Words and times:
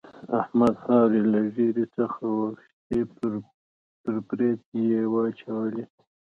احمد 0.41 0.73
خاورې 0.83 1.21
له 1.31 1.39
ږيرې 1.53 1.85
څخه 1.97 2.21
واخيستې 2.37 2.99
پر 4.03 4.15
برېت 4.27 4.61
يې 4.87 5.01
واچولې. 5.13 5.83